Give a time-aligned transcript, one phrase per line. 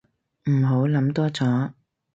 [0.49, 1.73] 唔好諗多咗